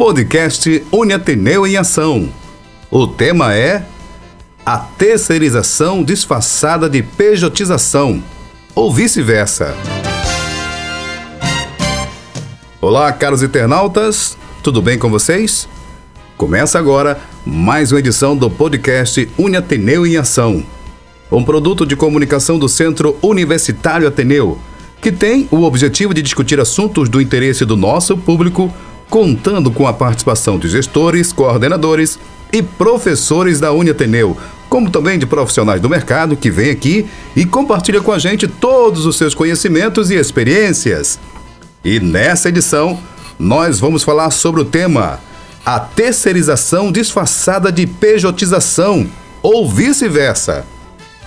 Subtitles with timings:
[0.00, 2.30] podcast Uniateneu em Ação.
[2.90, 3.84] O tema é
[4.64, 8.24] a terceirização disfarçada de pejotização,
[8.74, 9.74] ou vice-versa.
[12.80, 15.68] Olá, caros internautas, tudo bem com vocês?
[16.34, 20.64] Começa agora mais uma edição do podcast Uniateneu em Ação,
[21.30, 24.58] um produto de comunicação do Centro Universitário Ateneu,
[25.02, 28.72] que tem o objetivo de discutir assuntos do interesse do nosso público,
[29.10, 32.18] contando com a participação de gestores, coordenadores
[32.52, 34.36] e professores da Uniateneu,
[34.68, 39.04] como também de profissionais do mercado que vêm aqui e compartilham com a gente todos
[39.04, 41.18] os seus conhecimentos e experiências.
[41.84, 43.00] E nessa edição,
[43.36, 45.18] nós vamos falar sobre o tema
[45.66, 49.06] a terceirização disfarçada de pejotização
[49.42, 50.64] ou vice-versa.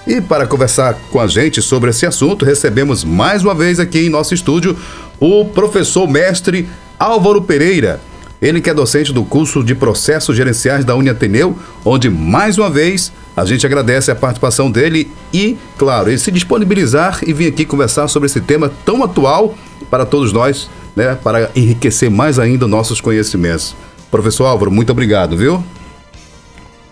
[0.08, 4.10] E para conversar com a gente sobre esse assunto, recebemos mais uma vez aqui em
[4.10, 4.78] nosso estúdio
[5.20, 6.68] o professor mestre
[7.00, 8.00] Álvaro Pereira.
[8.42, 13.12] Ele que é docente do curso de Processos Gerenciais da Uniateneu, onde mais uma vez
[13.36, 18.08] a gente agradece a participação dele e, claro, ele se disponibilizar e vir aqui conversar
[18.08, 19.56] sobre esse tema tão atual
[19.90, 23.76] para todos nós, né, para enriquecer mais ainda nossos conhecimentos.
[24.12, 25.64] Professor Álvaro, muito obrigado, viu?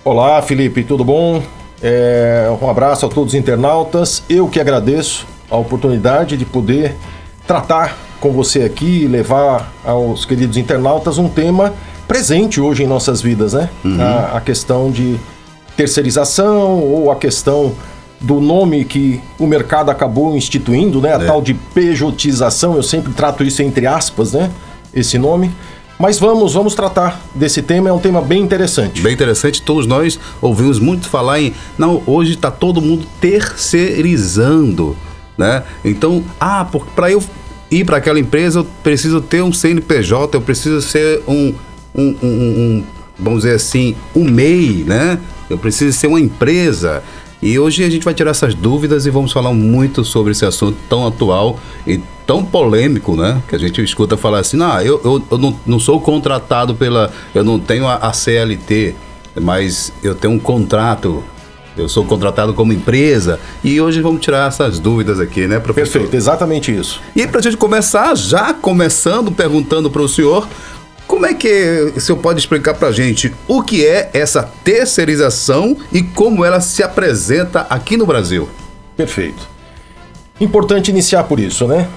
[0.03, 1.43] Olá, Felipe, tudo bom?
[1.83, 4.23] É, um abraço a todos os internautas.
[4.29, 6.95] Eu que agradeço a oportunidade de poder
[7.45, 11.73] tratar com você aqui levar aos queridos internautas um tema
[12.07, 13.67] presente hoje em nossas vidas, né?
[13.83, 13.99] Uhum.
[13.99, 15.19] A, a questão de
[15.75, 17.73] terceirização ou a questão
[18.21, 21.15] do nome que o mercado acabou instituindo, né?
[21.15, 21.25] A é.
[21.25, 24.51] tal de pejotização, eu sempre trato isso entre aspas, né?
[24.93, 25.51] Esse nome.
[25.97, 29.01] Mas vamos, vamos tratar desse tema, é um tema bem interessante.
[29.01, 31.53] Bem interessante, todos nós ouvimos muito falar em.
[31.77, 34.95] Não, hoje está todo mundo terceirizando,
[35.37, 35.63] né?
[35.83, 37.23] Então, ah, para eu
[37.71, 41.53] ir para aquela empresa, eu preciso ter um CNPJ, eu preciso ser um,
[41.95, 42.83] um, um, um
[43.17, 45.17] vamos dizer assim, um MEI, né?
[45.49, 47.01] Eu preciso ser uma empresa.
[47.41, 50.77] E hoje a gente vai tirar essas dúvidas e vamos falar muito sobre esse assunto
[50.87, 53.41] tão atual e tão polêmico, né?
[53.47, 57.11] Que a gente escuta falar assim, não, eu, eu, eu não, não sou contratado pela.
[57.33, 58.93] Eu não tenho a, a CLT,
[59.41, 61.23] mas eu tenho um contrato
[61.77, 65.93] eu sou contratado como empresa e hoje vamos tirar essas dúvidas aqui, né, professor?
[65.93, 67.01] Perfeito, exatamente isso.
[67.15, 70.47] E para a gente começar, já começando perguntando para o senhor,
[71.07, 75.77] como é que o senhor pode explicar para a gente o que é essa terceirização
[75.91, 78.49] e como ela se apresenta aqui no Brasil?
[78.95, 79.49] Perfeito.
[80.39, 81.87] Importante iniciar por isso, né?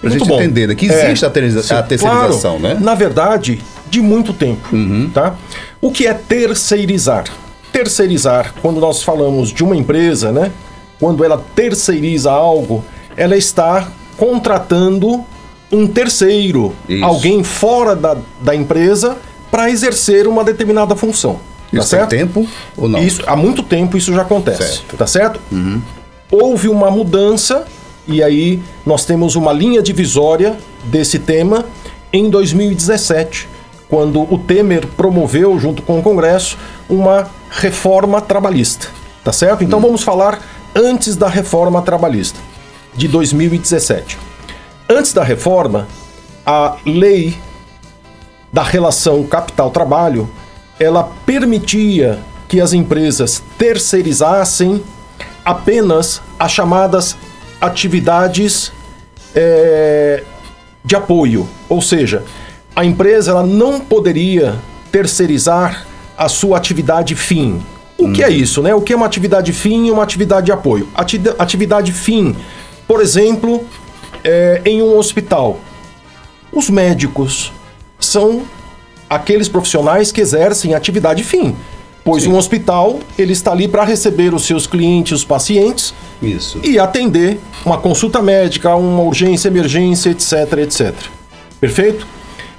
[0.00, 0.36] Para a gente bom.
[0.36, 2.80] entender né, que existe é, a, terceirização, a terceirização, claro, né?
[2.80, 5.10] Na verdade, de muito tempo, uhum.
[5.12, 5.34] tá?
[5.80, 7.24] O que é terceirizar?
[7.72, 10.50] Terceirizar, quando nós falamos de uma empresa, né?
[10.98, 12.84] Quando ela terceiriza algo,
[13.16, 15.24] ela está contratando
[15.72, 17.04] um terceiro, Isso.
[17.04, 19.16] alguém fora da, da empresa,
[19.50, 21.34] para exercer uma determinada função.
[21.70, 22.10] Tá isso certo?
[22.10, 23.00] tempo ou não?
[23.00, 24.78] Isso, há muito tempo isso já acontece.
[24.78, 24.96] Certo.
[24.96, 25.40] Tá certo?
[25.52, 25.80] Uhum.
[26.30, 27.64] Houve uma mudança
[28.06, 31.64] e aí nós temos uma linha divisória desse tema
[32.12, 33.48] em 2017,
[33.88, 36.58] quando o Temer promoveu, junto com o Congresso,
[36.88, 38.88] uma reforma trabalhista.
[39.22, 39.62] Tá certo?
[39.62, 39.86] Então uhum.
[39.86, 40.40] vamos falar
[40.74, 42.38] antes da reforma trabalhista,
[42.94, 44.18] de 2017.
[44.88, 45.86] Antes da reforma,
[46.46, 47.36] a lei
[48.52, 50.28] da relação capital-trabalho,
[50.78, 52.18] ela permitia
[52.48, 54.82] que as empresas terceirizassem
[55.44, 57.16] apenas as chamadas
[57.60, 58.72] atividades
[59.34, 60.24] é,
[60.84, 62.24] de apoio, ou seja,
[62.74, 64.56] a empresa ela não poderia
[64.90, 65.86] terceirizar
[66.20, 67.62] a sua atividade fim.
[67.96, 68.12] O hum.
[68.12, 68.32] que é uhum.
[68.34, 68.74] isso, né?
[68.74, 70.86] O que é uma atividade fim e uma atividade de apoio?
[71.38, 72.36] Atividade fim,
[72.86, 73.64] por exemplo,
[74.22, 75.58] é, em um hospital.
[76.52, 77.50] Os médicos
[77.98, 78.42] são
[79.08, 81.56] aqueles profissionais que exercem atividade fim.
[82.04, 82.32] Pois Sim.
[82.32, 86.60] um hospital, ele está ali para receber os seus clientes, os pacientes, Isso.
[86.62, 90.94] e atender uma consulta médica, uma urgência, emergência, etc, etc.
[91.58, 92.06] Perfeito?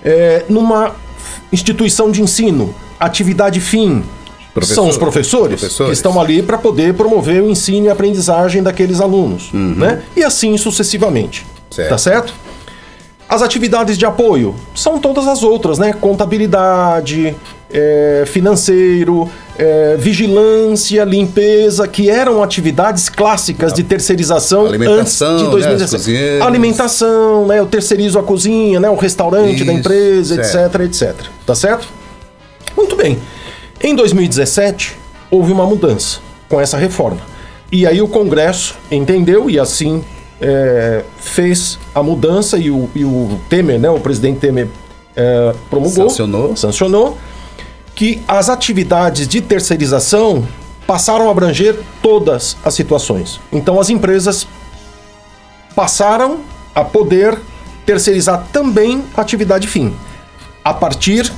[0.03, 0.95] É, numa
[1.51, 2.73] instituição de ensino,
[3.05, 4.03] atividade fim,
[4.53, 7.93] Professor, são os professores, professores, que estão ali para poder promover o ensino e a
[7.93, 9.75] aprendizagem daqueles alunos, uhum.
[9.75, 10.01] né?
[10.15, 11.45] E assim sucessivamente.
[11.69, 11.89] Certo.
[11.89, 12.33] Tá certo?
[13.29, 15.93] As atividades de apoio são todas as outras, né?
[15.93, 17.33] Contabilidade,
[17.71, 26.11] é, financeiro, é, vigilância, limpeza, que eram atividades clássicas de terceirização antes de 2017.
[26.11, 27.59] Né, Alimentação, né?
[27.59, 28.89] Eu terceirizo a cozinha, né?
[28.89, 30.81] O restaurante Isso, da empresa, certo.
[30.81, 31.25] etc, etc.
[31.45, 32.00] Tá certo?
[32.81, 33.19] Muito bem.
[33.79, 34.97] Em 2017,
[35.29, 36.19] houve uma mudança
[36.49, 37.21] com essa reforma.
[37.71, 40.03] E aí o Congresso entendeu e assim
[40.41, 44.67] é, fez a mudança e o, e o, Temer, né, o presidente Temer,
[45.15, 46.55] é, promulgou, sancionou.
[46.57, 47.17] sancionou,
[47.93, 50.47] que as atividades de terceirização
[50.87, 53.39] passaram a abranger todas as situações.
[53.53, 54.47] Então as empresas
[55.75, 56.39] passaram
[56.73, 57.37] a poder
[57.85, 59.93] terceirizar também a atividade fim
[60.65, 61.31] a partir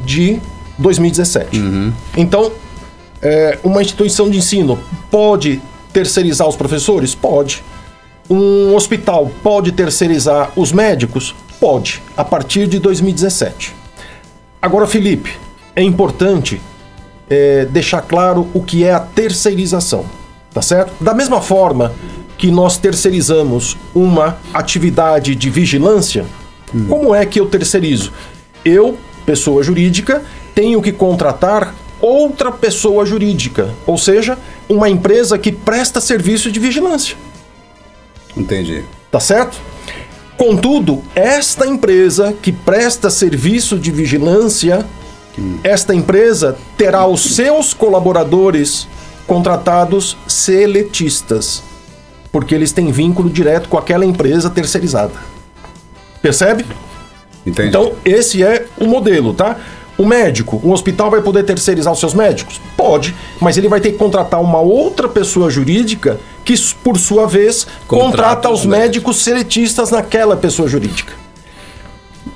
[0.00, 0.40] de
[0.78, 1.58] 2017.
[1.58, 1.92] Uhum.
[2.16, 2.52] Então,
[3.20, 4.78] é, uma instituição de ensino
[5.10, 5.60] pode
[5.92, 7.14] terceirizar os professores?
[7.14, 7.64] Pode.
[8.30, 11.34] Um hospital pode terceirizar os médicos?
[11.60, 13.74] Pode, a partir de 2017.
[14.60, 15.32] Agora, Felipe,
[15.74, 16.60] é importante
[17.28, 20.04] é, deixar claro o que é a terceirização,
[20.52, 20.92] tá certo?
[21.02, 21.92] Da mesma forma
[22.36, 26.24] que nós terceirizamos uma atividade de vigilância,
[26.72, 26.86] hum.
[26.88, 28.12] como é que eu terceirizo?
[28.64, 28.96] Eu,
[29.26, 30.22] pessoa jurídica,
[30.58, 34.36] tenho que contratar outra pessoa jurídica, ou seja,
[34.68, 37.16] uma empresa que presta serviço de vigilância.
[38.36, 38.82] Entendi.
[39.08, 39.56] Tá certo?
[40.36, 44.84] Contudo, esta empresa que presta serviço de vigilância,
[45.62, 48.88] esta empresa terá os seus colaboradores
[49.28, 51.62] contratados seletistas,
[52.32, 55.14] porque eles têm vínculo direto com aquela empresa terceirizada.
[56.20, 56.66] Percebe?
[57.46, 57.68] Entendi.
[57.68, 59.56] Então, esse é o modelo, tá?
[59.98, 62.60] O médico, um hospital vai poder terceirizar os seus médicos?
[62.76, 66.54] Pode, mas ele vai ter que contratar uma outra pessoa jurídica que,
[66.84, 71.12] por sua vez, contrata, contrata os médicos, seletistas naquela pessoa jurídica.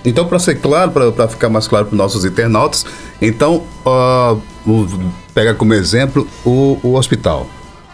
[0.04, 2.84] Então, para ser claro, para ficar mais claro para os nossos internautas,
[3.20, 4.42] então, uh,
[5.32, 7.46] pega como exemplo o, o hospital.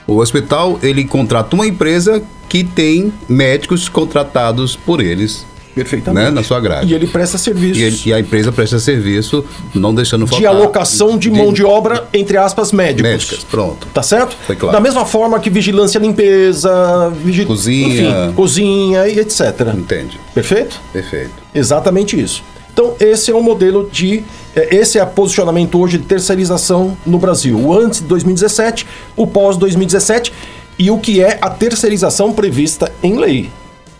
[0.07, 5.45] O hospital, ele contrata uma empresa que tem médicos contratados por eles
[5.79, 6.25] Perfeitamente.
[6.25, 6.93] Né, na sua grade.
[6.93, 7.81] E ele presta serviço.
[7.81, 9.45] E, e, a empresa presta serviço,
[9.75, 10.41] não deixando faltar.
[10.41, 13.11] De alocação de, de mão de obra, entre aspas, médicos.
[13.11, 13.87] Médicas, pronto.
[13.93, 14.37] Tá certo?
[14.47, 14.77] Foi claro.
[14.77, 17.45] Da mesma forma que vigilância, limpeza, vigi...
[17.45, 18.25] cozinha.
[18.27, 19.41] Enfim, cozinha e etc.
[19.75, 20.19] Entende.
[20.35, 20.81] Perfeito?
[20.93, 21.33] Perfeito.
[21.55, 22.43] Exatamente isso.
[22.73, 24.23] Então, esse é o modelo de.
[24.55, 27.59] É, esse é o posicionamento hoje de terceirização no Brasil.
[27.59, 28.87] O antes de 2017,
[29.17, 30.33] o pós 2017
[30.79, 33.51] e o que é a terceirização prevista em lei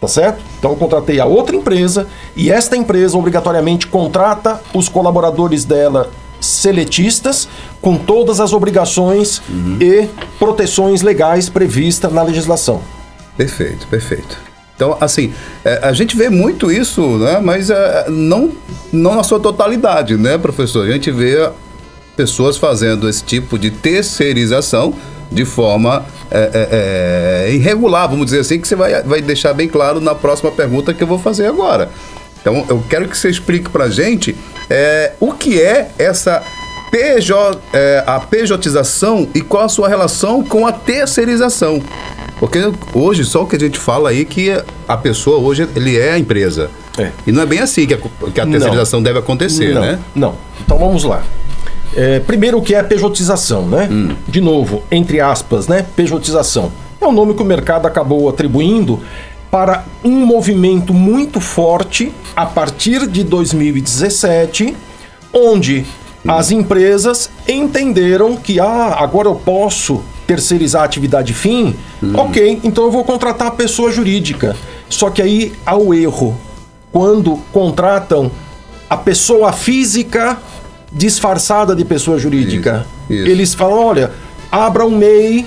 [0.01, 0.43] tá certo?
[0.59, 2.07] Então eu contratei a outra empresa
[2.37, 6.11] e esta empresa obrigatoriamente contrata os colaboradores dela
[6.41, 7.49] seletistas
[7.81, 9.79] com todas as obrigações uhum.
[9.81, 10.09] e
[10.39, 12.81] proteções legais previstas na legislação.
[13.37, 14.39] Perfeito, perfeito.
[14.77, 15.33] Então, assim,
[15.65, 17.41] é, a gente vê muito isso, né?
[17.43, 18.53] Mas é, não,
[18.93, 20.87] não na sua totalidade, né, professor?
[20.87, 21.51] A gente vê
[22.19, 24.93] pessoas fazendo esse tipo de terceirização
[25.31, 29.69] de forma é, é, é, irregular, vamos dizer assim, que você vai, vai deixar bem
[29.69, 31.91] claro na próxima pergunta que eu vou fazer agora.
[32.41, 34.35] Então, eu quero que você explique para a gente
[34.69, 36.43] é, o que é essa
[36.91, 41.81] PJ, é, a pejotização e qual a sua relação com a terceirização.
[42.41, 42.59] Porque
[42.95, 44.51] hoje só o que a gente fala aí que
[44.89, 46.69] a pessoa hoje ele é a empresa.
[46.99, 47.13] É.
[47.27, 49.05] E não é bem assim que a, que a terceirização não.
[49.05, 49.99] deve acontecer, não, né?
[50.17, 50.35] Não.
[50.61, 51.23] Então vamos lá.
[51.97, 53.89] É, primeiro, o que é a pejotização, né?
[53.91, 54.15] Hum.
[54.27, 55.85] De novo, entre aspas, né?
[55.97, 56.71] Pejotização.
[57.01, 59.01] É o nome que o mercado acabou atribuindo
[59.51, 64.77] para um movimento muito forte a partir de 2017,
[65.33, 65.87] onde
[66.25, 66.31] hum.
[66.31, 72.13] as empresas entenderam que ah, agora eu posso terceirizar a atividade fim, hum.
[72.15, 74.55] ok, então eu vou contratar a pessoa jurídica.
[74.89, 76.39] Só que aí há o erro.
[76.93, 78.31] Quando contratam
[78.89, 80.39] a pessoa física
[80.93, 82.87] disfarçada de pessoa jurídica.
[83.09, 83.31] Isso, isso.
[83.31, 84.11] Eles falam: olha,
[84.51, 85.47] abra um MEI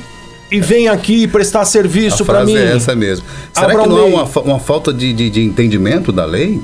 [0.51, 2.55] e vem aqui prestar serviço para mim.
[2.55, 3.25] É essa mesmo.
[3.53, 6.61] Será abra que não um há uma, uma falta de, de, de, entendimento da lei?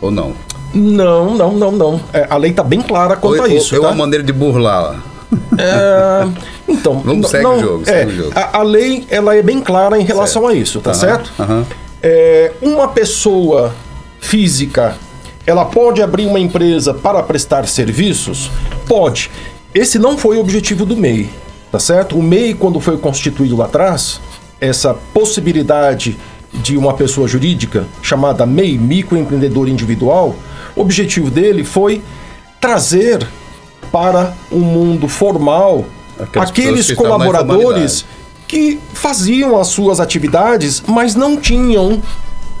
[0.00, 0.34] Ou não?
[0.74, 2.00] Não, não, não, não.
[2.12, 3.74] É, a lei está bem clara quanto ou, a isso.
[3.74, 3.86] Ou tá?
[3.86, 5.02] é uma maneira de burlar.
[5.58, 6.28] É,
[6.68, 7.90] então, vamos segue não, o jogo.
[7.90, 8.32] É, o jogo.
[8.34, 10.54] A, a, lei ela é bem clara em relação certo.
[10.54, 11.32] a isso, tá uhum, certo?
[11.38, 11.64] Uhum.
[12.02, 13.74] É, uma pessoa
[14.20, 14.96] física
[15.46, 18.50] ela pode abrir uma empresa para prestar serviços?
[18.86, 19.30] Pode.
[19.74, 21.30] Esse não foi o objetivo do MEI,
[21.70, 22.18] tá certo?
[22.18, 24.20] O MEI, quando foi constituído lá atrás,
[24.60, 26.18] essa possibilidade
[26.52, 30.34] de uma pessoa jurídica chamada MEI, microempreendedor individual,
[30.74, 32.02] o objetivo dele foi
[32.60, 33.26] trazer
[33.90, 35.84] para o um mundo formal
[36.18, 38.04] Aquelas aqueles colaboradores
[38.46, 42.02] que faziam as suas atividades, mas não tinham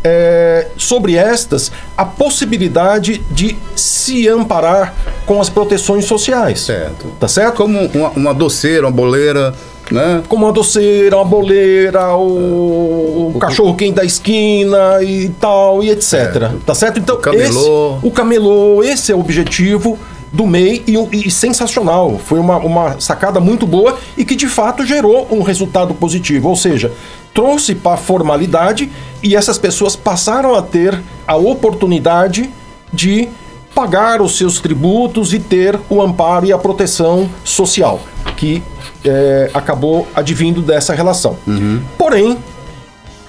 [0.02, 4.94] é, sobre estas a possibilidade de se amparar
[5.26, 6.60] com as proteções sociais.
[6.60, 7.12] Certo.
[7.18, 7.56] Tá certo?
[7.56, 9.54] Como uma, uma doceira, uma boleira.
[9.90, 10.22] Né?
[10.28, 16.02] Como uma doceira, uma boleira, o, o cachorro quente da esquina e tal, e etc.
[16.02, 16.62] Certo.
[16.64, 17.00] Tá certo?
[17.00, 17.96] Então, o camelô.
[17.96, 19.98] Esse, o camelô, esse é o objetivo
[20.32, 22.18] do MEI e, e, sensacional.
[22.18, 26.48] Foi uma, uma sacada muito boa e que de fato gerou um resultado positivo.
[26.48, 26.92] Ou seja,
[27.34, 28.90] trouxe para a formalidade
[29.22, 32.50] e essas pessoas passaram a ter a oportunidade
[32.92, 33.28] de
[33.74, 38.00] pagar os seus tributos e ter o amparo e a proteção social,
[38.36, 38.62] que
[39.04, 41.36] é, acabou advindo dessa relação.
[41.46, 41.80] Uhum.
[41.96, 42.36] Porém,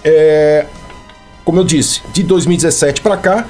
[0.03, 0.65] é,
[1.45, 3.45] como eu disse, de 2017 para cá,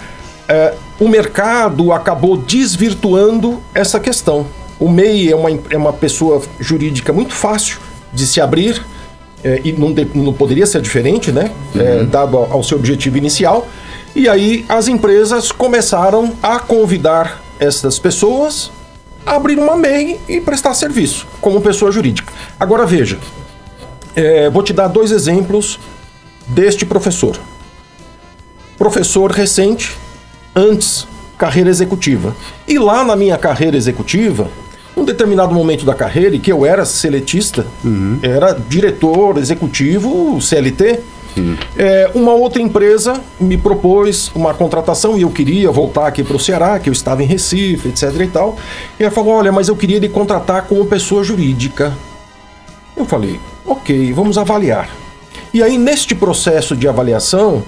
[0.47, 4.45] é, o mercado acabou desvirtuando essa questão.
[4.79, 7.79] O MEI é uma, é uma pessoa jurídica muito fácil
[8.13, 8.83] de se abrir,
[9.43, 11.51] é, e não, de, não, poderia ser diferente, né?
[11.75, 12.05] É, uhum.
[12.05, 13.67] dado ao seu objetivo inicial.
[14.15, 18.71] E aí as empresas começaram a convidar essas pessoas
[19.25, 22.31] a abrir uma MEI e prestar serviço como pessoa jurídica.
[22.59, 23.17] Agora veja,
[24.15, 25.79] é, vou te dar dois exemplos
[26.47, 27.39] deste professor.
[28.77, 29.95] Professor recente,
[30.55, 32.35] antes carreira executiva.
[32.67, 34.47] E lá na minha carreira executiva,
[34.95, 38.19] um determinado momento da carreira, e que eu era seletista, uhum.
[38.21, 40.99] era diretor executivo CLT,
[41.37, 41.57] uhum.
[41.77, 46.39] é, uma outra empresa me propôs uma contratação e eu queria voltar aqui para o
[46.39, 48.57] Ceará, que eu estava em Recife, etc e tal.
[48.99, 51.97] E ela falou: Olha, mas eu queria lhe contratar como pessoa jurídica.
[52.95, 54.89] Eu falei: Ok, vamos avaliar.
[55.53, 57.63] E aí, neste processo de avaliação,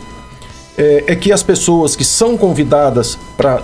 [0.77, 3.61] é, é que as pessoas que são convidadas para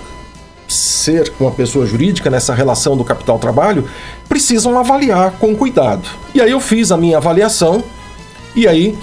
[0.68, 3.90] ser uma pessoa jurídica nessa relação do capital-trabalho
[4.28, 6.08] precisam avaliar com cuidado.
[6.34, 7.84] E aí eu fiz a minha avaliação
[8.56, 8.98] e aí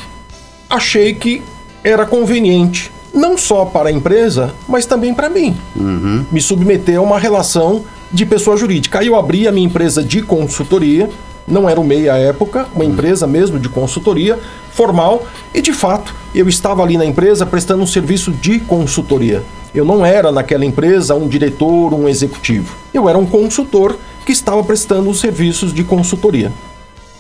[0.71, 1.43] achei que
[1.83, 6.25] era conveniente, não só para a empresa, mas também para mim, uhum.
[6.31, 9.01] me submeter a uma relação de pessoa jurídica.
[9.01, 11.09] Aí eu abri a minha empresa de consultoria,
[11.47, 12.91] não era o MEI à época, uma uhum.
[12.91, 14.39] empresa mesmo de consultoria
[14.71, 19.43] formal, e de fato eu estava ali na empresa prestando um serviço de consultoria.
[19.75, 22.75] Eu não era naquela empresa um diretor, um executivo.
[22.93, 26.53] Eu era um consultor que estava prestando os serviços de consultoria.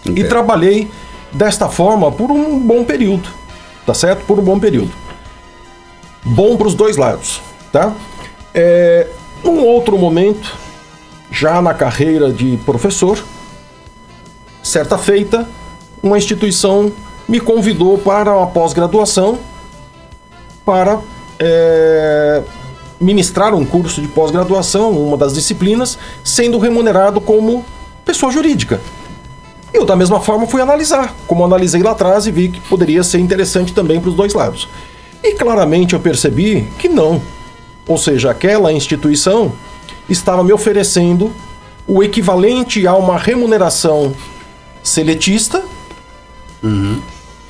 [0.00, 0.24] Okay.
[0.24, 0.90] E trabalhei
[1.32, 3.28] desta forma por um bom período,
[3.84, 4.24] tá certo?
[4.24, 4.90] Por um bom período.
[6.24, 7.40] Bom para os dois lados,
[7.70, 7.92] tá?
[8.52, 9.06] É,
[9.44, 10.56] num outro momento,
[11.30, 13.22] já na carreira de professor,
[14.76, 15.48] certa feita,
[16.02, 16.92] uma instituição
[17.26, 19.38] me convidou para uma pós-graduação
[20.66, 21.00] para
[21.38, 22.42] é,
[23.00, 27.64] ministrar um curso de pós-graduação, uma das disciplinas, sendo remunerado como
[28.04, 28.78] pessoa jurídica.
[29.72, 33.18] Eu, da mesma forma, fui analisar, como analisei lá atrás e vi que poderia ser
[33.18, 34.68] interessante também para os dois lados.
[35.24, 37.22] E claramente eu percebi que não.
[37.88, 39.52] Ou seja, aquela instituição
[40.06, 41.32] estava me oferecendo
[41.86, 44.14] o equivalente a uma remuneração
[44.86, 45.64] seletista
[46.62, 47.00] uhum.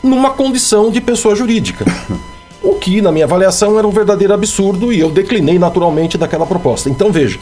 [0.02, 1.84] numa condição de pessoa jurídica.
[2.62, 6.88] o que, na minha avaliação, era um verdadeiro absurdo e eu declinei naturalmente daquela proposta.
[6.88, 7.38] Então veja,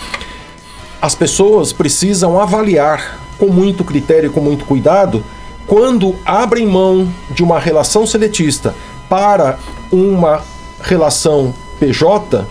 [1.01, 5.25] as pessoas precisam avaliar com muito critério e com muito cuidado
[5.67, 8.75] quando abrem mão de uma relação seletista
[9.09, 9.59] para
[9.91, 10.43] uma
[10.83, 12.47] relação PJ,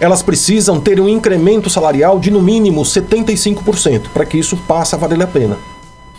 [0.00, 4.98] elas precisam ter um incremento salarial de no mínimo 75% para que isso passe a
[4.98, 5.58] valer a pena.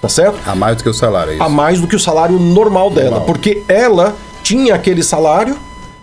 [0.02, 0.40] Tá certo?
[0.48, 1.44] A mais do que o salário, é isso?
[1.44, 3.12] A mais do que o salário normal dela.
[3.12, 3.26] Normal.
[3.28, 5.56] Porque ela tinha aquele salário,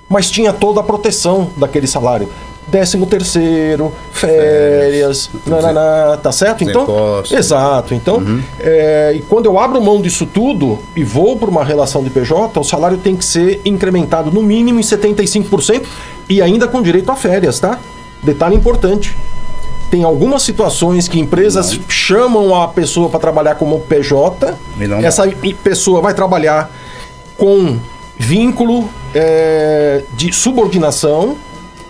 [0.08, 2.28] mas tinha toda a proteção daquele salário.
[2.68, 6.62] Décimo terceiro, férias, nananá, tá certo?
[6.62, 6.86] Então,
[7.30, 7.94] exato.
[7.94, 8.42] Então, uhum.
[8.60, 12.60] é, e quando eu abro mão disso tudo e vou para uma relação de PJ,
[12.60, 15.82] o salário tem que ser incrementado no mínimo em 75%
[16.28, 17.80] e ainda com direito a férias, tá?
[18.22, 19.16] Detalhe importante
[19.90, 21.84] tem algumas situações que empresas não.
[21.88, 24.56] chamam a pessoa para trabalhar como PJ.
[25.02, 25.26] Essa
[25.62, 26.70] pessoa vai trabalhar
[27.36, 27.78] com
[28.18, 31.36] vínculo é, de subordinação.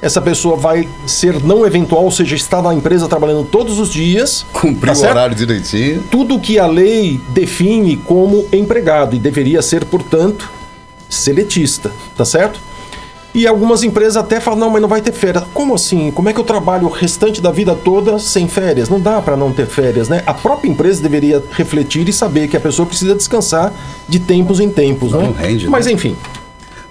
[0.00, 4.46] Essa pessoa vai ser não eventual, ou seja, está na empresa trabalhando todos os dias.
[4.52, 6.04] Cumprir tá o horário direitinho.
[6.08, 10.48] Tudo que a lei define como empregado e deveria ser, portanto,
[11.08, 12.60] seletista, tá certo?
[13.34, 15.44] E algumas empresas até falam, não, mas não vai ter férias.
[15.52, 16.10] Como assim?
[16.10, 18.88] Como é que eu trabalho o restante da vida toda sem férias?
[18.88, 20.22] Não dá para não ter férias, né?
[20.26, 23.72] A própria empresa deveria refletir e saber que a pessoa precisa descansar
[24.08, 25.34] de tempos em tempos, não, né?
[25.38, 25.92] Rende, mas né?
[25.92, 26.16] enfim.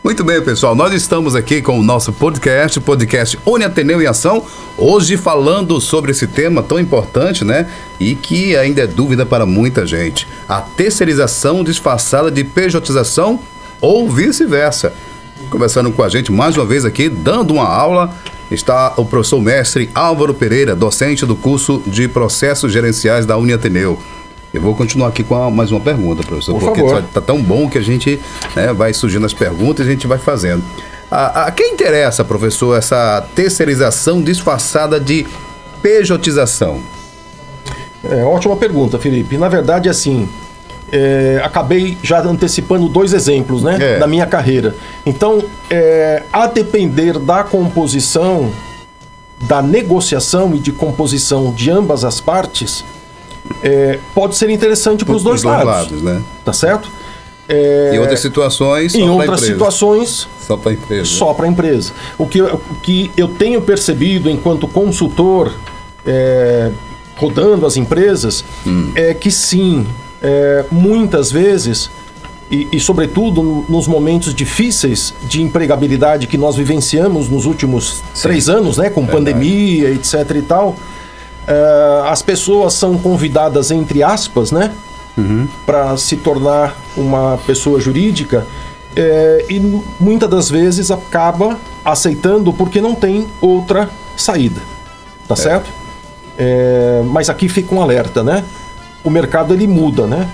[0.03, 0.73] Muito bem, pessoal.
[0.73, 4.41] Nós estamos aqui com o nosso podcast, podcast Une Ateneu em Ação,
[4.77, 7.67] hoje falando sobre esse tema tão importante, né?
[7.99, 10.25] E que ainda é dúvida para muita gente.
[10.47, 13.39] A terceirização disfarçada de pejotização
[13.81, 14.93] ou vice-versa.
[15.49, 18.13] Conversando com a gente mais uma vez aqui, dando uma aula,
[18.51, 23.97] está o professor mestre Álvaro Pereira, docente do curso de Processos Gerenciais da Uniateneu.
[24.53, 27.69] Eu vou continuar aqui com a, mais uma pergunta, professor, Por porque está tão bom
[27.69, 28.19] que a gente
[28.55, 30.63] né, vai surgindo as perguntas e a gente vai fazendo.
[31.09, 35.25] A, a quem interessa, professor, essa terceirização disfarçada de
[35.81, 36.81] pejotização?
[38.03, 39.37] É, ótima pergunta, Felipe.
[39.37, 40.27] Na verdade, assim,
[40.91, 43.99] é, acabei já antecipando dois exemplos né, é.
[43.99, 44.75] da minha carreira.
[45.05, 48.51] Então, é, a depender da composição
[49.41, 52.83] da negociação e de composição de ambas as partes
[53.61, 56.21] é, pode ser interessante para os dois, dois lados, lados, né?
[56.43, 56.89] Tá certo?
[57.47, 61.05] É, em outras situações, em outras situações, só para a empresa.
[61.05, 61.93] Só para a empresa.
[62.17, 65.53] O que, o que eu tenho percebido enquanto consultor
[66.05, 66.71] é,
[67.15, 68.91] rodando as empresas hum.
[68.95, 69.87] é que sim,
[70.21, 71.89] é, muitas vezes
[72.49, 78.23] e, e, sobretudo nos momentos difíceis de empregabilidade que nós vivenciamos nos últimos Sim.
[78.23, 79.33] três anos, né, com Verdade.
[79.33, 80.31] pandemia, etc.
[80.35, 84.71] e tal, uh, as pessoas são convidadas, entre aspas, né,
[85.17, 85.45] uhum.
[85.65, 92.95] para se tornar uma pessoa jurídica uh, e muitas das vezes acaba aceitando porque não
[92.95, 94.61] tem outra saída,
[95.27, 95.37] tá é.
[95.37, 95.69] certo?
[96.39, 98.43] É, mas aqui fica um alerta, né?
[99.07, 100.27] O mercado ele muda, né?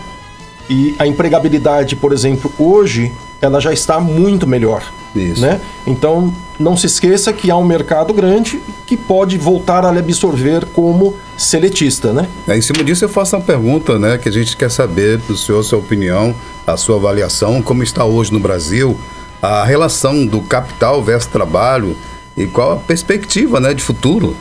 [0.67, 4.81] E a empregabilidade, por exemplo, hoje, ela já está muito melhor.
[5.15, 5.41] Isso.
[5.41, 5.61] Né?
[5.85, 10.65] Então, não se esqueça que há um mercado grande que pode voltar a lhe absorver
[10.73, 12.27] como seletista, né?
[12.47, 14.17] É, em cima disso, eu faço uma pergunta, né?
[14.17, 16.33] Que a gente quer saber do senhor, sua opinião,
[16.65, 18.97] a sua avaliação, como está hoje no Brasil
[19.39, 21.95] a relação do capital versus trabalho
[22.35, 24.35] e qual a perspectiva, né, de futuro.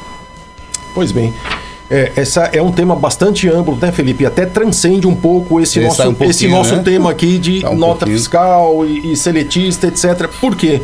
[0.94, 1.34] Pois bem,
[1.92, 4.24] é, essa é um tema bastante amplo, né, Felipe?
[4.24, 6.82] Até transcende um pouco esse esse nosso, um esse nosso né?
[6.82, 8.16] tema aqui de um nota pouquinho.
[8.16, 10.26] fiscal e, e seletista, etc.
[10.40, 10.80] Por quê?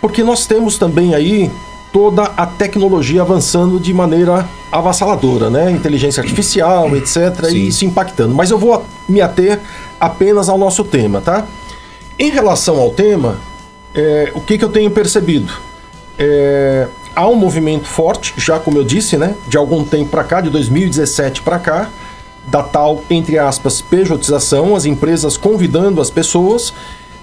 [0.00, 1.50] Porque nós temos também aí
[1.92, 5.70] toda a tecnologia avançando de maneira avassaladora, né?
[5.70, 7.44] Inteligência artificial, etc.
[7.44, 7.54] Sim.
[7.54, 8.34] E isso impactando.
[8.34, 9.60] Mas eu vou me ater
[10.00, 11.46] apenas ao nosso tema, tá?
[12.18, 13.36] Em relação ao tema,
[13.94, 15.52] é, o que, que eu tenho percebido?
[16.18, 16.88] É,
[17.18, 20.50] há um movimento forte, já como eu disse, né, de algum tempo para cá, de
[20.50, 21.90] 2017 para cá,
[22.46, 26.72] da tal, entre aspas, pejotização, as empresas convidando as pessoas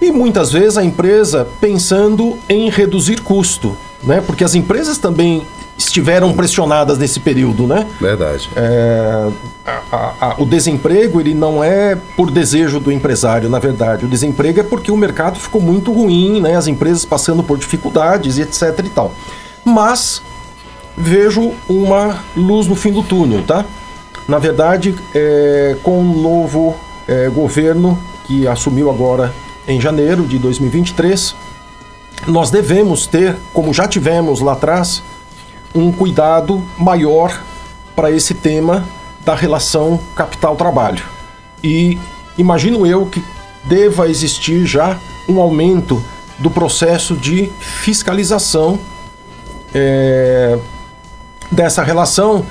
[0.01, 4.21] e muitas vezes a empresa pensando em reduzir custo, né?
[4.21, 5.41] Porque as empresas também
[5.77, 7.87] estiveram pressionadas nesse período, né?
[7.99, 8.49] Verdade.
[8.55, 9.29] É,
[9.65, 14.05] a, a, o desemprego ele não é por desejo do empresário, na verdade.
[14.05, 16.55] O desemprego é porque o mercado ficou muito ruim, né?
[16.55, 19.13] As empresas passando por dificuldades e etc e tal
[19.65, 20.21] mas
[20.95, 23.65] vejo uma luz no fim do túnel, tá?
[24.27, 26.75] Na verdade, é, com o novo
[27.07, 29.33] é, governo que assumiu agora
[29.67, 31.35] em janeiro de 2023,
[32.27, 35.03] nós devemos ter, como já tivemos lá atrás,
[35.73, 37.37] um cuidado maior
[37.95, 38.85] para esse tema
[39.23, 41.03] da relação capital-trabalho.
[41.63, 41.97] E
[42.37, 43.23] imagino eu que
[43.63, 44.97] deva existir já
[45.27, 46.03] um aumento
[46.39, 48.79] do processo de fiscalização
[49.75, 50.57] é,
[51.51, 52.45] dessa relação,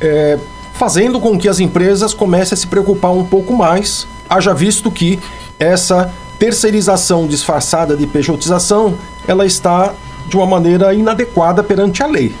[0.00, 0.38] é,
[0.72, 5.20] fazendo com que as empresas comecem a se preocupar um pouco mais, haja visto que
[5.58, 9.94] essa terceirização disfarçada de pejotização, ela está
[10.28, 12.34] de uma maneira inadequada perante a lei.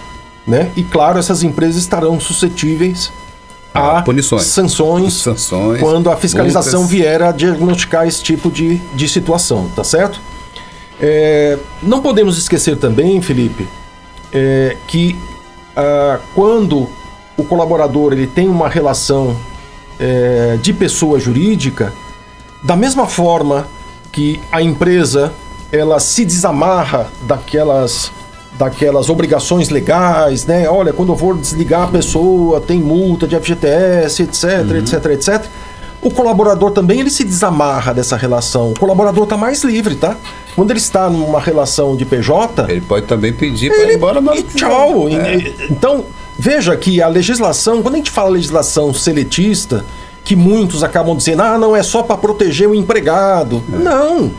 [0.44, 0.70] Né?
[0.76, 3.12] E claro, essas empresas estarão suscetíveis
[3.72, 4.44] a Punições.
[4.44, 6.90] Sanções, sanções quando a fiscalização multas.
[6.96, 10.20] vier a diagnosticar esse tipo de, de situação, tá certo?
[11.00, 13.66] É, não podemos esquecer também, Felipe,
[14.34, 15.16] é, que
[15.76, 16.88] ah, quando
[17.36, 19.36] o colaborador ele tem uma relação
[19.98, 21.92] é, de pessoa jurídica,
[22.62, 23.66] da mesma forma
[24.12, 25.32] que a empresa
[25.72, 28.12] ela se desamarra daquelas
[28.56, 30.68] daquelas obrigações legais, né?
[30.68, 34.76] Olha, quando eu for desligar a pessoa, tem multa de FGTS, etc, uhum.
[34.76, 35.46] etc, etc.
[36.04, 38.72] O colaborador também ele se desamarra dessa relação.
[38.72, 40.16] O colaborador está mais livre, tá?
[40.54, 44.42] Quando ele está numa relação de PJ, ele pode também pedir para ir embora e
[44.42, 45.08] tchau.
[45.08, 45.54] É.
[45.70, 46.04] Então
[46.38, 49.84] veja que a legislação, quando a gente fala legislação seletista,
[50.22, 53.62] que muitos acabam dizendo, ah, não é só para proteger o empregado.
[53.72, 53.76] É.
[53.78, 54.30] Não.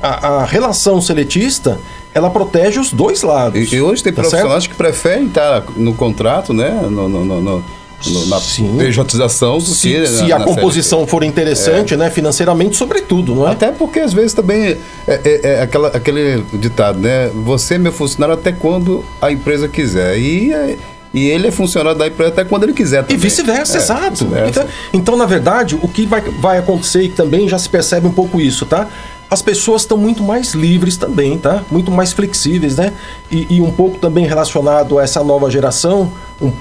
[0.00, 1.78] A, a, relação seletista
[2.14, 3.72] ela protege os dois lados.
[3.72, 4.70] E, e hoje tem tá profissionais certo?
[4.70, 6.70] que preferem estar no contrato, né?
[6.82, 7.64] no, no, no, no
[8.06, 8.76] no, na Sim.
[8.78, 11.96] pejotização do se, que se na, a na composição for interessante, é.
[11.96, 13.52] né, financeiramente, sobretudo, não é?
[13.52, 17.30] Até porque às vezes também é, é, é aquela, aquele ditado, né?
[17.44, 20.18] Você é meu funcionário até quando a empresa quiser.
[20.18, 20.76] E é,
[21.12, 23.16] e ele é funcionário da empresa até quando ele quiser também.
[23.16, 24.26] E vice-versa, é, exato.
[24.26, 28.06] Vice então, então, na verdade, o que vai, vai acontecer, e também já se percebe
[28.06, 28.88] um pouco isso, tá?
[29.28, 31.62] As pessoas estão muito mais livres também, tá?
[31.70, 32.92] Muito mais flexíveis, né?
[33.30, 36.52] E, e um pouco também relacionado a essa nova geração, um,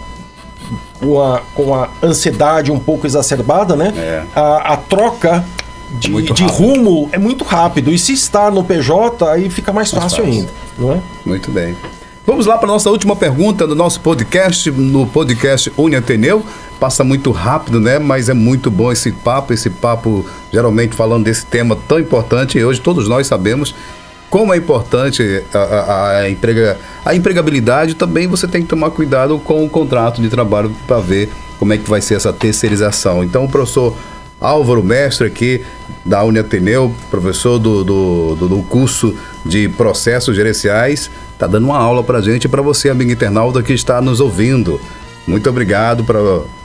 [0.99, 3.93] com a, com a ansiedade um pouco exacerbada, né?
[3.95, 4.23] É.
[4.35, 5.43] A, a troca
[5.91, 7.91] de, de rumo é muito rápido.
[7.91, 11.01] E se está no PJ, aí fica mais, mais fácil, fácil, ainda, não é?
[11.25, 11.75] Muito bem.
[12.25, 16.45] Vamos lá para a nossa última pergunta do nosso podcast, no podcast Uni Ateneu.
[16.79, 17.97] Passa muito rápido, né?
[17.97, 22.59] Mas é muito bom esse papo, esse papo geralmente falando desse tema tão importante.
[22.59, 23.73] E hoje todos nós sabemos
[24.29, 29.39] como é importante a, a, a, emprega, a empregabilidade, também você tem que tomar cuidado
[29.39, 33.23] com o contrato de trabalho para ver como é que vai ser essa terceirização.
[33.23, 33.95] Então, o professor
[34.39, 35.61] Álvaro Mestre aqui
[36.05, 39.15] da Uniateneu, professor do, do, do, do curso
[39.45, 43.61] de processos gerenciais, está dando uma aula para a gente e para você, amigo internauta
[43.63, 44.79] que está nos ouvindo.
[45.27, 46.19] Muito obrigado pra,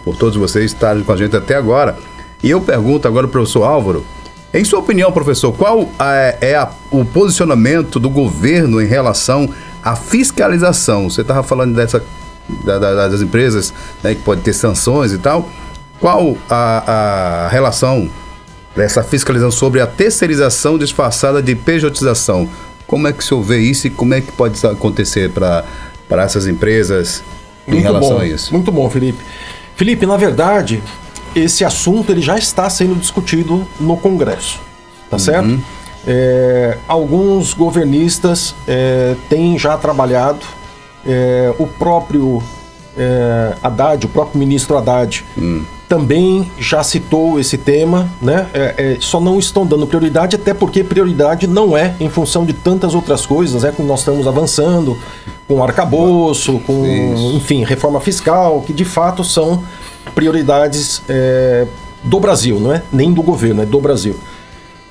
[0.04, 1.96] por todos vocês estarem com a gente até agora.
[2.42, 4.04] E eu pergunto agora ao professor Álvaro,
[4.54, 9.48] em sua opinião, professor, qual é, é a, o posicionamento do governo em relação
[9.82, 11.10] à fiscalização?
[11.10, 12.00] Você estava falando dessa
[12.64, 15.48] da, da, das empresas né, que pode ter sanções e tal.
[16.00, 18.10] Qual a, a relação
[18.76, 22.48] dessa fiscalização sobre a terceirização disfarçada de pejotização?
[22.86, 25.64] Como é que o senhor vê isso e como é que pode acontecer para
[26.22, 27.24] essas empresas
[27.66, 28.52] em muito relação bom, a isso?
[28.52, 29.18] Muito bom, Felipe.
[29.74, 30.82] Felipe, na verdade,
[31.34, 34.60] esse assunto ele já está sendo discutido no Congresso,
[35.10, 35.18] tá uhum.
[35.18, 35.60] certo?
[36.06, 40.44] É, alguns governistas é, têm já trabalhado,
[41.06, 42.42] é, o próprio
[42.96, 45.64] é, Haddad, o próprio ministro Haddad, hum.
[45.88, 48.46] também já citou esse tema, né?
[48.52, 52.52] É, é, só não estão dando prioridade, até porque prioridade não é em função de
[52.52, 53.72] tantas outras coisas, né?
[53.74, 54.98] Como nós estamos avançando
[55.48, 57.36] com arcabouço, com, Isso.
[57.36, 59.62] enfim, reforma fiscal, que de fato são
[60.14, 61.66] prioridades é,
[62.02, 62.82] do Brasil, não é?
[62.92, 64.18] Nem do governo, é do Brasil.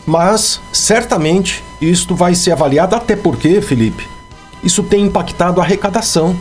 [0.05, 4.07] Mas certamente isto vai ser avaliado, até porque, Felipe,
[4.63, 6.35] isso tem impactado a arrecadação.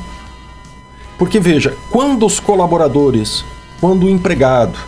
[1.18, 3.44] Porque veja, quando os colaboradores,
[3.80, 4.78] quando o empregado,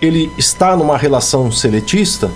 [0.00, 2.30] ele está numa relação seletista,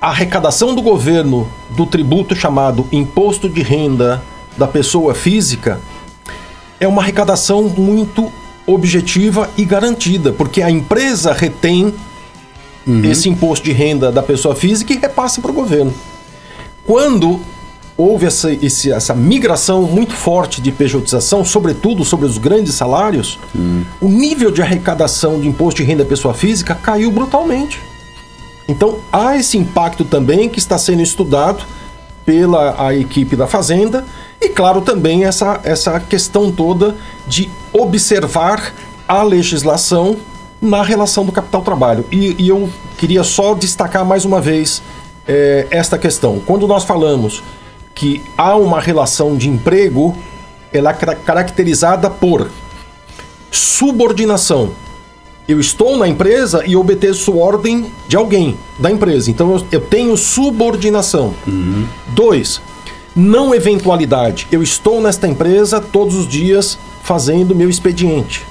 [0.00, 4.22] a arrecadação do governo do tributo chamado imposto de renda
[4.56, 5.80] da pessoa física
[6.78, 8.32] é uma arrecadação muito
[8.66, 11.94] objetiva e garantida, porque a empresa retém
[12.86, 13.04] uhum.
[13.04, 15.94] esse imposto de renda da pessoa física e repassa para o governo.
[16.84, 17.40] Quando
[17.96, 23.84] houve essa, esse, essa migração muito forte de pejotização, sobretudo sobre os grandes salários, uhum.
[24.00, 27.80] o nível de arrecadação de imposto de renda da pessoa física caiu brutalmente.
[28.68, 31.64] Então há esse impacto também que está sendo estudado
[32.26, 34.04] pela a equipe da Fazenda
[34.40, 38.74] e, claro, também essa, essa questão toda de observar
[39.06, 40.16] a legislação
[40.60, 42.04] na relação do capital-trabalho.
[42.10, 44.82] E, e, eu queria só destacar mais uma vez
[45.26, 46.40] é, esta questão.
[46.44, 47.42] Quando nós falamos
[47.94, 50.16] que há uma relação de emprego,
[50.72, 52.50] ela é caracterizada por
[53.50, 54.72] subordinação
[55.48, 59.30] eu estou na empresa e obedeço ordem de alguém da empresa.
[59.30, 61.34] Então eu, eu tenho subordinação.
[61.46, 61.86] Uhum.
[62.08, 62.60] Dois,
[63.14, 64.48] não eventualidade.
[64.50, 68.44] Eu estou nesta empresa todos os dias fazendo meu expediente.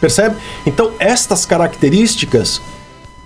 [0.00, 0.36] Percebe?
[0.66, 2.60] Então estas características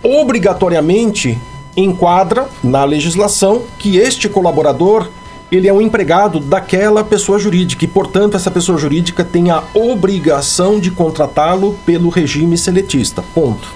[0.02, 1.38] obrigatoriamente
[1.76, 5.08] enquadra na legislação que este colaborador
[5.50, 10.80] ele é um empregado daquela pessoa jurídica e, portanto, essa pessoa jurídica tem a obrigação
[10.80, 13.22] de contratá-lo pelo regime seletista.
[13.34, 13.68] Ponto.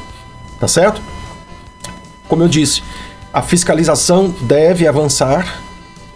[0.58, 1.00] Tá certo?
[2.28, 2.82] Como eu disse,
[3.32, 5.62] a fiscalização deve avançar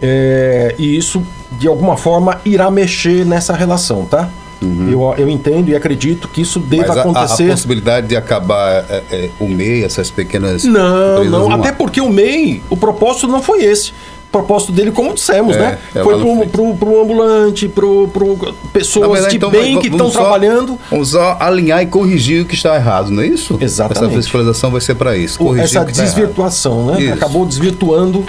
[0.01, 4.29] é, e isso, de alguma forma, irá mexer nessa relação, tá?
[4.61, 4.89] Uhum.
[4.89, 7.45] Eu, eu entendo e acredito que isso deva Mas a, acontecer.
[7.45, 10.63] A, possibilidade de acabar é, é, o MEI, essas pequenas.
[10.63, 11.51] Não, não.
[11.51, 13.93] Até porque o MEI, o propósito não foi esse
[14.35, 15.77] propósito dele, como dissemos, é, né?
[15.93, 20.09] É Foi pro, pro, pro, ambulante, pro, pro pessoas verdade, de então, bem que estão
[20.09, 20.77] trabalhando.
[20.89, 23.57] Vamos só alinhar e corrigir o que está errado, não é isso?
[23.61, 24.13] Exatamente.
[24.13, 25.39] Essa fiscalização vai ser para isso.
[25.39, 27.01] Corrigir Essa tá desvirtuação, né?
[27.01, 27.13] Isso.
[27.13, 28.25] Acabou desvirtuando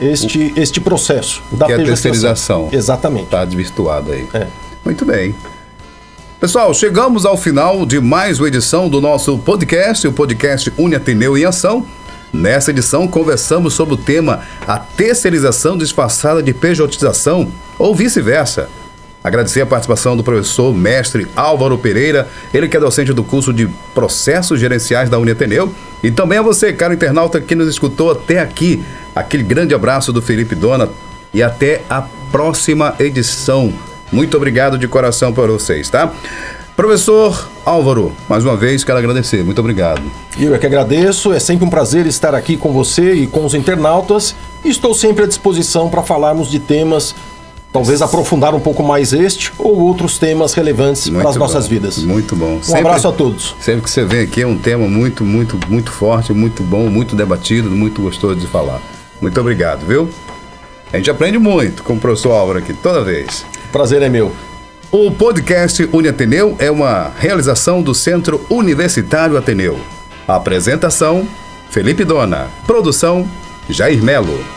[0.00, 2.68] este, o, este processo o da que é a terceirização.
[2.72, 3.24] Exatamente.
[3.24, 4.26] Está desvirtuado aí.
[4.34, 4.46] É.
[4.84, 5.34] Muito bem.
[6.40, 11.36] Pessoal, chegamos ao final de mais uma edição do nosso podcast, o podcast Uni Ateneu
[11.38, 11.86] em Ação.
[12.32, 18.68] Nessa edição, conversamos sobre o tema a terceirização disfarçada de pejotização ou vice-versa.
[19.22, 23.66] Agradecer a participação do professor mestre Álvaro Pereira, ele que é docente do curso de
[23.92, 28.84] Processos Gerenciais da Uniateneu, e também a você, caro internauta, que nos escutou até aqui.
[29.16, 30.88] Aquele grande abraço do Felipe Dona
[31.34, 33.72] e até a próxima edição.
[34.12, 36.12] Muito obrigado de coração para vocês, tá?
[36.76, 39.42] Professor Álvaro, mais uma vez quero agradecer.
[39.42, 40.02] Muito obrigado.
[40.38, 41.32] Eu é que agradeço.
[41.32, 44.36] É sempre um prazer estar aqui com você e com os internautas.
[44.62, 47.14] estou sempre à disposição para falarmos de temas,
[47.72, 51.96] talvez aprofundar um pouco mais este ou outros temas relevantes muito para as nossas vidas.
[51.96, 52.56] Muito bom.
[52.56, 53.56] Um sempre, abraço a todos.
[53.58, 57.16] Sempre que você vem aqui é um tema muito, muito, muito forte, muito bom, muito
[57.16, 58.82] debatido, muito gostoso de falar.
[59.18, 60.10] Muito obrigado, viu?
[60.92, 63.46] A gente aprende muito com o professor Álvaro aqui, toda vez.
[63.72, 64.30] Prazer é meu.
[64.90, 69.80] O podcast Uniateneu é uma realização do Centro Universitário Ateneu.
[70.28, 71.26] Apresentação:
[71.70, 72.48] Felipe Dona.
[72.66, 73.28] Produção:
[73.68, 74.55] Jair Melo.